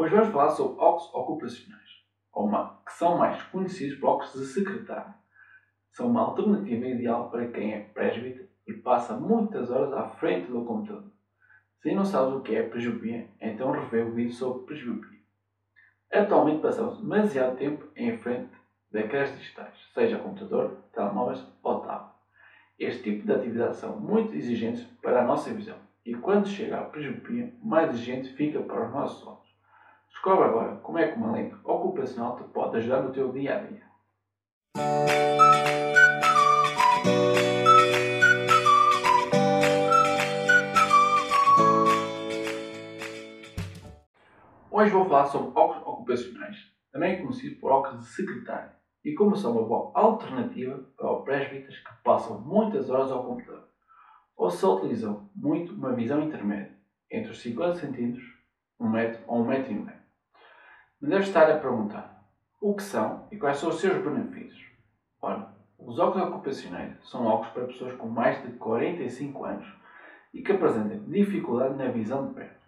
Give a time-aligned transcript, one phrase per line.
[0.00, 2.48] Hoje vamos falar sobre óculos ocupacionais, ou
[2.86, 5.12] que são mais conhecidos óculos de secretário.
[5.90, 10.64] São uma alternativa ideal para quem é presbítero e passa muitas horas à frente do
[10.64, 11.10] computador.
[11.82, 15.18] Se não sabes o que é presbiopia, então revê o vídeo sobre presbiopia.
[16.12, 18.52] Atualmente passamos demasiado tempo em frente
[18.94, 22.14] ecrãs digitais, seja computador, telemóveis ou tablet.
[22.78, 26.84] Este tipo de atividades são muito exigentes para a nossa visão e quando chega à
[26.84, 29.47] presbiopia, mais exigente fica para os nossos olhos.
[30.18, 33.60] Descobre agora como é que uma lente ocupacional te pode ajudar no teu dia a
[33.60, 33.82] dia.
[44.68, 46.56] Hoje vou falar sobre óculos ocupacionais,
[46.90, 48.72] também conhecido por óculos de secretário,
[49.04, 53.68] e como são uma boa alternativa para os presbíteros que passam muitas horas ao computador,
[54.36, 56.76] ou se utilizam muito uma visão intermédia,
[57.08, 58.18] entre os 50 cm,
[58.80, 59.97] 1 metro ou 1 metro e meio.
[61.00, 62.24] Deve estar a perguntar
[62.60, 64.66] o que são e quais são os seus benefícios.
[65.22, 69.66] Ora, os óculos ocupacionais são óculos para pessoas com mais de 45 anos
[70.34, 72.60] e que apresentem dificuldade na visão de perto.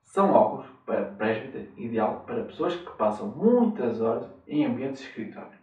[0.00, 5.58] São óculos para presbítero ideal para pessoas que passam muitas horas em ambientes de escritório,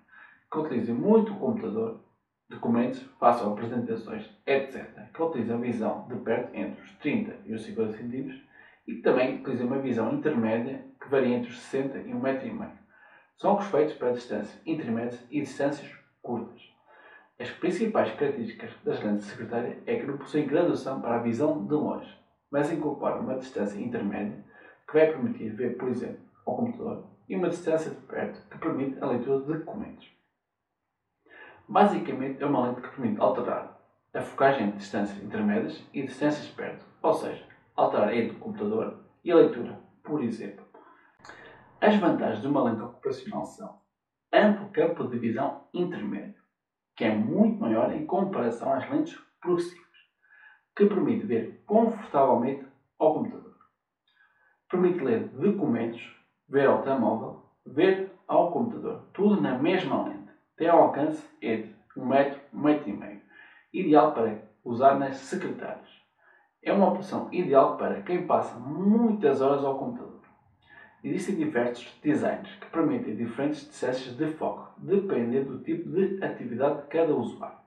[0.52, 2.02] que utilizam muito o computador,
[2.47, 7.64] documentos, façam apresentações, etc., que utilizam a visão de perto entre os 30 e os
[7.64, 8.47] 50 cm
[8.90, 12.70] e que também utilizam uma visão intermédia que varia entre os 60 e 1,5 m.
[13.38, 16.59] São óculos feitos para distâncias intermédias e distâncias curtas.
[17.40, 21.64] As principais características das lentes de secretária é que não possuem graduação para a visão
[21.67, 22.17] de longe,
[22.50, 24.44] mas incorporam uma distância intermédia
[24.88, 28.98] que vai permitir ver, por exemplo, ao computador e uma distância de perto que permite
[29.04, 30.12] a leitura de documentos.
[31.67, 33.80] Basicamente, é uma lente que permite alterar
[34.16, 37.48] a focagem de distâncias intermédias e distâncias de perto, ou seja,
[37.80, 40.66] alterar entre o computador e a leitura, por exemplo.
[41.80, 43.80] As vantagens de uma lente ocupacional são
[44.33, 46.41] amplo campo de visão intermédio,
[46.95, 49.86] que é muito maior em comparação às lentes progressivas,
[50.76, 52.65] que permite ver confortavelmente
[52.99, 53.58] ao computador.
[54.70, 56.15] Permite ler documentos,
[56.49, 60.30] ver ao telemóvel, ver ao computador, tudo na mesma lente.
[60.58, 63.21] Tem alcance entre 1 metro e 1 metro e meio,
[63.71, 65.98] ideal para usar nas secretárias.
[66.61, 70.20] É uma opção ideal para quem passa muitas horas ao computador.
[71.02, 76.87] Existem diversos designs que permitem diferentes distâncias de foco, dependendo do tipo de atividade de
[76.87, 77.58] cada usuário.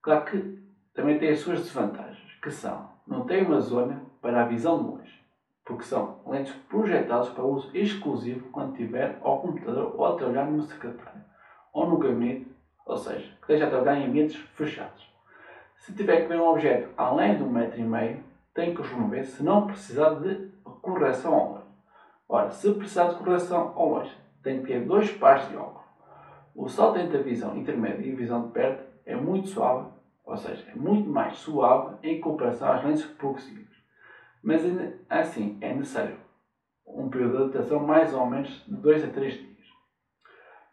[0.00, 0.58] Claro que
[0.94, 4.90] também tem as suas desvantagens, que são, não tem uma zona para a visão de
[4.90, 5.22] longe,
[5.62, 10.62] porque são lentes projetadas para uso exclusivo quando estiver ao computador ou a trabalhar no
[10.62, 11.22] secretário,
[11.74, 12.50] ou no gabinete,
[12.86, 15.06] ou seja, que esteja a trabalhar em ambientes fechados.
[15.78, 18.22] Se tiver que ver um objeto além de um metro e meio,
[18.54, 20.50] tem que os remover se não precisar de
[20.82, 21.64] correção ao longe.
[22.28, 25.86] Ora, se precisar de correção ao longe, tem que ter dois pares de óculos.
[26.54, 29.88] O salto entre a visão intermédia e a visão de perto é muito suave,
[30.24, 33.76] ou seja, é muito mais suave em comparação às lentes progressivas.
[34.42, 34.62] Mas
[35.08, 36.18] assim, é necessário
[36.86, 39.66] um período de adaptação mais ou menos de 2 a 3 dias.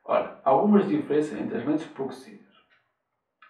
[0.03, 2.45] Ora, algumas diferenças entre as lentes progressivas.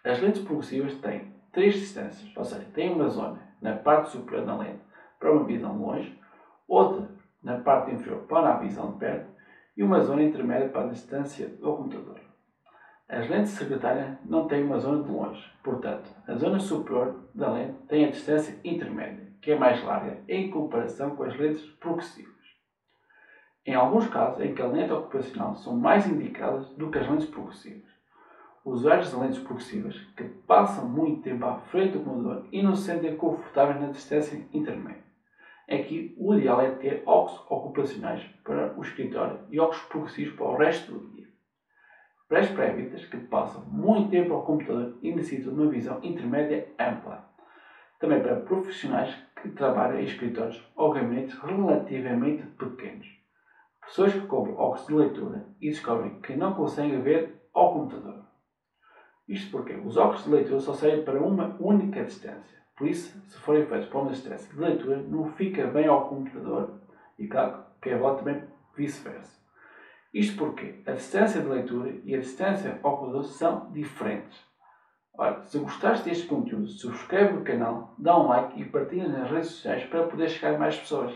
[0.04, 4.58] As lentes progressivas têm três distâncias, ou seja, têm uma zona na parte superior da
[4.58, 4.84] lente
[5.18, 6.20] para uma visão longe,
[6.68, 7.10] outra
[7.42, 9.32] na parte inferior para a visão de perto
[9.78, 12.20] e uma zona intermédia para a distância do computador.
[13.08, 17.78] As lentes secretárias não têm uma zona de longe, portanto, a zona superior da lente
[17.88, 22.34] tem a distância intermédia, que é mais larga em comparação com as lentes progressivas.
[23.66, 27.30] Em alguns casos em que a lente ocupacional são mais indicadas do que as lentes
[27.30, 27.95] progressivas.
[28.66, 32.88] Usuários de lentes progressivas que passam muito tempo à frente do computador e não se
[32.88, 35.06] sentem confortáveis na distância intermédia
[35.86, 40.58] que o ideal é ter óculos ocupacionais para o escritório e óculos progressivos para o
[40.58, 41.26] resto do dia.
[42.28, 46.68] Para as pré-vidas que passam muito tempo ao computador e necessitam de uma visão intermédia
[46.80, 47.24] ampla.
[48.00, 53.08] Também para profissionais que trabalham em escritórios ou gabinetes relativamente pequenos.
[53.86, 58.25] Pessoas que compram óculos de leitura e descobrem que não conseguem ver ao computador.
[59.28, 63.38] Isto porque os óculos de leitura só servem para uma única distância por isso, se
[63.40, 66.82] forem feitos para uma distância de leitura, não fica bem ao computador
[67.18, 68.44] e, claro, que é voto também
[68.76, 69.34] vice-versa.
[70.14, 74.38] Isto porque a distância de leitura e a distância ao computador são diferentes.
[75.18, 79.52] Ora, se gostaste deste conteúdo, subscreve o canal, dá um like e partilha nas redes
[79.52, 81.14] sociais para poder chegar mais pessoas.